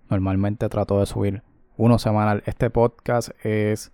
Normalmente 0.08 0.68
trato 0.68 1.00
de 1.00 1.06
subir 1.06 1.42
uno 1.76 1.98
semanal. 1.98 2.42
Este 2.46 2.70
podcast 2.70 3.30
es 3.44 3.92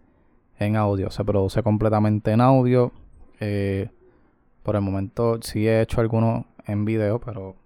en 0.59 0.77
audio, 0.77 1.11
se 1.11 1.25
produce 1.25 1.63
completamente 1.63 2.33
en 2.33 2.41
audio. 2.41 2.93
Eh, 3.41 3.91
por 4.63 4.77
el 4.77 4.83
momento 4.83 5.39
sí 5.43 5.67
he 5.67 5.81
hecho 5.81 6.01
algunos 6.01 6.45
en 6.67 6.85
video, 6.85 7.21
pero 7.21 7.57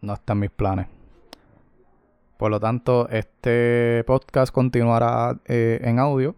no 0.00 0.14
están 0.14 0.38
mis 0.38 0.50
planes. 0.50 0.86
Por 2.36 2.50
lo 2.50 2.60
tanto, 2.60 3.08
este 3.08 4.04
podcast 4.06 4.52
continuará 4.52 5.40
eh, 5.46 5.80
en 5.82 5.98
audio 5.98 6.34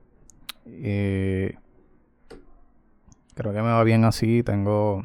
creo 3.39 3.53
que 3.53 3.63
me 3.63 3.69
va 3.69 3.85
bien 3.85 4.05
así. 4.05 4.43
Tengo. 4.43 5.05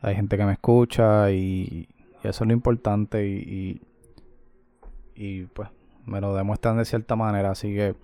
Hay 0.00 0.14
gente 0.14 0.36
que 0.38 0.44
me 0.46 0.52
escucha 0.52 1.30
y, 1.30 1.88
eso 2.22 2.44
es 2.44 2.48
lo 2.48 2.54
importante. 2.54 3.26
Y, 3.26 3.82
y, 5.14 5.44
pues 5.44 5.68
me 6.06 6.20
lo 6.20 6.34
demuestran 6.34 6.78
de 6.78 6.86
cierta 6.86 7.14
manera. 7.14 7.50
Así 7.50 7.74
que 7.74 7.94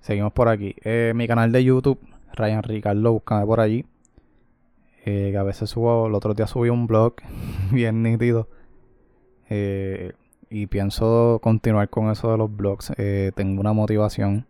seguimos 0.00 0.32
por 0.32 0.48
aquí. 0.48 0.74
Eh, 0.82 1.12
mi 1.14 1.28
canal 1.28 1.52
de 1.52 1.62
YouTube, 1.62 2.00
Ryan 2.34 2.64
Ricardo, 2.64 3.12
búscame 3.12 3.46
por 3.46 3.60
allí. 3.60 3.86
Eh, 5.04 5.28
que 5.30 5.38
a 5.38 5.44
veces 5.44 5.70
subo, 5.70 6.08
el 6.08 6.14
otro 6.14 6.34
día 6.34 6.48
subí 6.48 6.68
un 6.68 6.88
blog 6.88 7.14
bien 7.70 8.02
nítido. 8.02 8.48
Eh, 9.48 10.12
y 10.50 10.66
pienso 10.66 11.38
continuar 11.40 11.88
con 11.88 12.10
eso 12.10 12.32
de 12.32 12.38
los 12.38 12.54
blogs. 12.54 12.92
tengo 13.34 13.60
una 13.60 13.72
motivación 13.72 14.46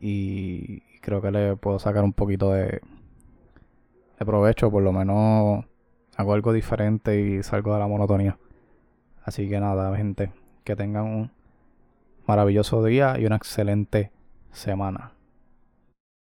y 0.00 0.80
creo 1.00 1.20
que 1.20 1.30
le 1.30 1.56
puedo 1.56 1.78
sacar 1.78 2.04
un 2.04 2.12
poquito 2.12 2.52
de, 2.52 2.80
de 4.18 4.26
provecho, 4.26 4.70
por 4.70 4.82
lo 4.82 4.92
menos 4.92 5.64
hago 6.16 6.34
algo 6.34 6.52
diferente 6.52 7.20
y 7.20 7.42
salgo 7.42 7.72
de 7.74 7.80
la 7.80 7.86
monotonía. 7.86 8.38
Así 9.24 9.48
que 9.48 9.60
nada, 9.60 9.96
gente, 9.96 10.32
que 10.64 10.76
tengan 10.76 11.04
un 11.04 11.30
maravilloso 12.26 12.84
día 12.84 13.18
y 13.18 13.26
una 13.26 13.36
excelente 13.36 14.10
semana. 14.52 15.12